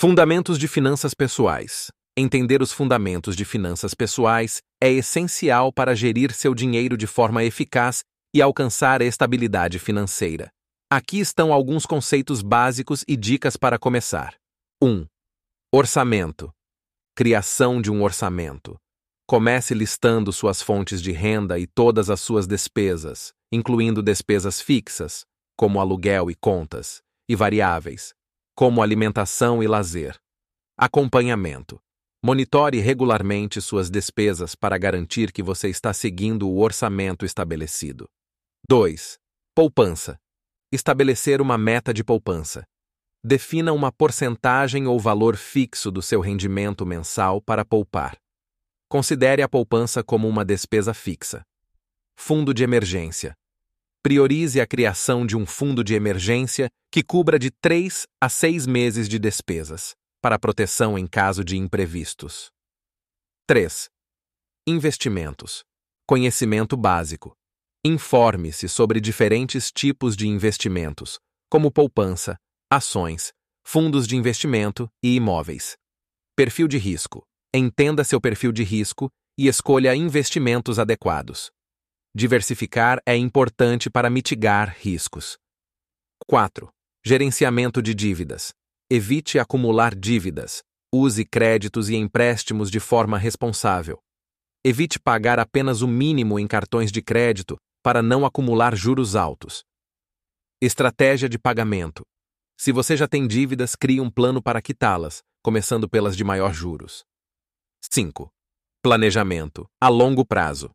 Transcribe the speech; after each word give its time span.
Fundamentos 0.00 0.60
de 0.60 0.68
finanças 0.68 1.12
pessoais. 1.12 1.90
Entender 2.16 2.62
os 2.62 2.70
fundamentos 2.72 3.34
de 3.34 3.44
finanças 3.44 3.94
pessoais 3.94 4.62
é 4.80 4.88
essencial 4.92 5.72
para 5.72 5.92
gerir 5.92 6.32
seu 6.32 6.54
dinheiro 6.54 6.96
de 6.96 7.04
forma 7.04 7.42
eficaz 7.42 8.04
e 8.32 8.40
alcançar 8.40 9.02
a 9.02 9.04
estabilidade 9.04 9.80
financeira. 9.80 10.52
Aqui 10.88 11.18
estão 11.18 11.52
alguns 11.52 11.84
conceitos 11.84 12.42
básicos 12.42 13.04
e 13.08 13.16
dicas 13.16 13.56
para 13.56 13.76
começar. 13.76 14.36
1. 14.80 15.04
Orçamento. 15.74 16.52
Criação 17.16 17.82
de 17.82 17.90
um 17.90 18.04
orçamento. 18.04 18.76
Comece 19.26 19.74
listando 19.74 20.32
suas 20.32 20.62
fontes 20.62 21.02
de 21.02 21.10
renda 21.10 21.58
e 21.58 21.66
todas 21.66 22.08
as 22.08 22.20
suas 22.20 22.46
despesas, 22.46 23.32
incluindo 23.50 24.00
despesas 24.00 24.60
fixas, 24.60 25.24
como 25.56 25.80
aluguel 25.80 26.30
e 26.30 26.36
contas, 26.36 27.02
e 27.28 27.34
variáveis, 27.34 28.14
como 28.58 28.82
alimentação 28.82 29.62
e 29.62 29.68
lazer. 29.68 30.18
Acompanhamento. 30.76 31.78
Monitore 32.20 32.80
regularmente 32.80 33.60
suas 33.60 33.88
despesas 33.88 34.56
para 34.56 34.76
garantir 34.76 35.30
que 35.30 35.44
você 35.44 35.68
está 35.68 35.92
seguindo 35.92 36.48
o 36.48 36.58
orçamento 36.58 37.24
estabelecido. 37.24 38.08
2. 38.68 39.16
Poupança. 39.54 40.18
Estabelecer 40.72 41.40
uma 41.40 41.56
meta 41.56 41.94
de 41.94 42.02
poupança. 42.02 42.64
Defina 43.24 43.72
uma 43.72 43.92
porcentagem 43.92 44.88
ou 44.88 44.98
valor 44.98 45.36
fixo 45.36 45.88
do 45.88 46.02
seu 46.02 46.20
rendimento 46.20 46.84
mensal 46.84 47.40
para 47.40 47.64
poupar. 47.64 48.18
Considere 48.88 49.40
a 49.40 49.48
poupança 49.48 50.02
como 50.02 50.26
uma 50.26 50.44
despesa 50.44 50.92
fixa. 50.92 51.42
Fundo 52.18 52.52
de 52.52 52.64
emergência. 52.64 53.36
Priorize 54.02 54.60
a 54.60 54.66
criação 54.66 55.26
de 55.26 55.36
um 55.36 55.44
fundo 55.44 55.82
de 55.82 55.94
emergência 55.94 56.68
que 56.90 57.02
cubra 57.02 57.38
de 57.38 57.50
3 57.50 58.06
a 58.20 58.28
6 58.28 58.66
meses 58.66 59.08
de 59.08 59.18
despesas, 59.18 59.94
para 60.22 60.38
proteção 60.38 60.96
em 60.98 61.06
caso 61.06 61.44
de 61.44 61.56
imprevistos. 61.56 62.50
3. 63.46 63.88
Investimentos. 64.66 65.64
Conhecimento 66.06 66.76
básico. 66.76 67.34
Informe-se 67.84 68.68
sobre 68.68 69.00
diferentes 69.00 69.70
tipos 69.72 70.16
de 70.16 70.28
investimentos, 70.28 71.18
como 71.50 71.70
poupança, 71.70 72.36
ações, 72.70 73.32
fundos 73.66 74.06
de 74.06 74.16
investimento 74.16 74.88
e 75.02 75.16
imóveis. 75.16 75.76
Perfil 76.36 76.68
de 76.68 76.78
risco. 76.78 77.24
Entenda 77.52 78.04
seu 78.04 78.20
perfil 78.20 78.52
de 78.52 78.62
risco 78.62 79.10
e 79.36 79.48
escolha 79.48 79.94
investimentos 79.94 80.78
adequados. 80.78 81.50
Diversificar 82.14 83.00
é 83.06 83.14
importante 83.16 83.90
para 83.90 84.08
mitigar 84.08 84.74
riscos. 84.78 85.36
4. 86.26 86.68
Gerenciamento 87.04 87.82
de 87.82 87.94
dívidas. 87.94 88.52
Evite 88.90 89.38
acumular 89.38 89.94
dívidas. 89.94 90.62
Use 90.92 91.24
créditos 91.24 91.90
e 91.90 91.96
empréstimos 91.96 92.70
de 92.70 92.80
forma 92.80 93.18
responsável. 93.18 93.98
Evite 94.64 94.98
pagar 94.98 95.38
apenas 95.38 95.82
o 95.82 95.88
mínimo 95.88 96.38
em 96.38 96.46
cartões 96.46 96.90
de 96.90 97.02
crédito 97.02 97.56
para 97.82 98.02
não 98.02 98.24
acumular 98.24 98.74
juros 98.74 99.14
altos. 99.14 99.62
Estratégia 100.60 101.28
de 101.28 101.38
pagamento. 101.38 102.02
Se 102.58 102.72
você 102.72 102.96
já 102.96 103.06
tem 103.06 103.28
dívidas, 103.28 103.76
crie 103.76 104.00
um 104.00 104.10
plano 104.10 104.42
para 104.42 104.60
quitá-las, 104.60 105.22
começando 105.42 105.88
pelas 105.88 106.16
de 106.16 106.24
maior 106.24 106.52
juros. 106.52 107.04
5. 107.92 108.28
Planejamento 108.82 109.68
a 109.80 109.88
longo 109.88 110.24
prazo. 110.24 110.70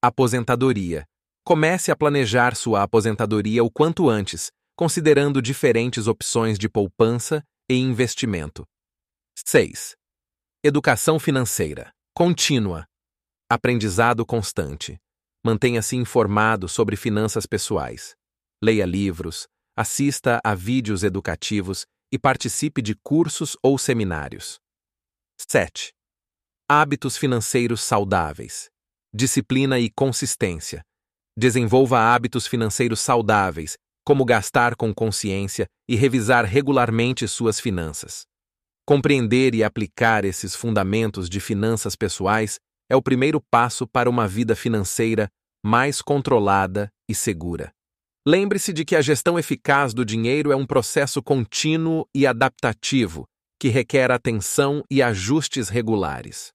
Aposentadoria. 0.00 1.04
Comece 1.44 1.90
a 1.90 1.96
planejar 1.96 2.54
sua 2.54 2.84
aposentadoria 2.84 3.64
o 3.64 3.70
quanto 3.70 4.08
antes, 4.08 4.52
considerando 4.76 5.42
diferentes 5.42 6.06
opções 6.06 6.56
de 6.56 6.68
poupança 6.68 7.42
e 7.68 7.74
investimento. 7.74 8.64
6. 9.44 9.96
Educação 10.62 11.18
financeira 11.18 11.90
contínua. 12.14 12.86
Aprendizado 13.50 14.24
constante. 14.24 15.00
Mantenha-se 15.44 15.96
informado 15.96 16.68
sobre 16.68 16.94
finanças 16.94 17.44
pessoais. 17.44 18.14
Leia 18.62 18.86
livros, 18.86 19.48
assista 19.76 20.40
a 20.44 20.54
vídeos 20.54 21.02
educativos 21.02 21.86
e 22.12 22.18
participe 22.20 22.80
de 22.80 22.94
cursos 22.94 23.56
ou 23.60 23.76
seminários. 23.76 24.60
7. 25.40 25.92
Hábitos 26.68 27.16
financeiros 27.16 27.80
saudáveis. 27.80 28.70
Disciplina 29.14 29.78
e 29.78 29.88
consistência. 29.88 30.82
Desenvolva 31.34 31.98
hábitos 31.98 32.46
financeiros 32.46 33.00
saudáveis, 33.00 33.78
como 34.04 34.22
gastar 34.22 34.76
com 34.76 34.92
consciência 34.92 35.66
e 35.88 35.96
revisar 35.96 36.44
regularmente 36.44 37.26
suas 37.26 37.58
finanças. 37.58 38.26
Compreender 38.86 39.54
e 39.54 39.64
aplicar 39.64 40.26
esses 40.26 40.54
fundamentos 40.54 41.30
de 41.30 41.40
finanças 41.40 41.96
pessoais 41.96 42.58
é 42.90 42.94
o 42.94 43.02
primeiro 43.02 43.40
passo 43.50 43.86
para 43.86 44.10
uma 44.10 44.28
vida 44.28 44.54
financeira 44.54 45.28
mais 45.64 46.02
controlada 46.02 46.90
e 47.08 47.14
segura. 47.14 47.72
Lembre-se 48.26 48.74
de 48.74 48.84
que 48.84 48.94
a 48.94 49.00
gestão 49.00 49.38
eficaz 49.38 49.94
do 49.94 50.04
dinheiro 50.04 50.52
é 50.52 50.56
um 50.56 50.66
processo 50.66 51.22
contínuo 51.22 52.04
e 52.14 52.26
adaptativo 52.26 53.24
que 53.58 53.68
requer 53.68 54.10
atenção 54.10 54.84
e 54.90 55.02
ajustes 55.02 55.70
regulares. 55.70 56.52